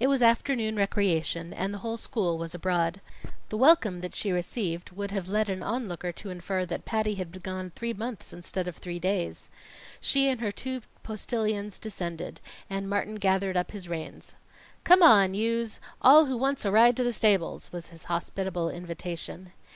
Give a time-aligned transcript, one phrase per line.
[0.00, 3.02] It was afternoon recreation, and the whole school was abroad.
[3.50, 7.30] The welcome that she received, would have led an onlooker to infer that Patty had
[7.30, 9.50] been gone three months instead of three days.
[10.00, 14.32] She and her two postilions descended, and Martin gathered up his reins.
[14.82, 15.78] "Come on, youse!
[16.00, 19.52] All who wants a ride to the stables," was his hospitable invitation.